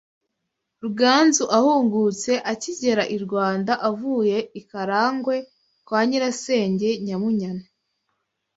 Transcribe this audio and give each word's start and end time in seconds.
Ruganzu 0.81 1.43
ahungutse 1.57 2.31
akigera 2.51 3.03
i 3.15 3.17
Rwanda 3.23 3.73
avuye 3.89 4.37
i 4.59 4.61
Kalagwe 4.69 5.35
kwa 5.87 5.99
Nyirasenge 6.07 6.89
Nyabunyana 7.05 7.65